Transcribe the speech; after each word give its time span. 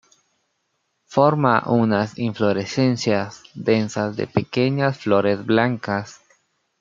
Forma 1.05 1.61
unas 1.69 2.17
inflorescencias 2.17 3.43
densas 3.53 4.15
de 4.15 4.25
pequeñas 4.25 4.97
flores 4.97 5.45
blancas. 5.45 6.21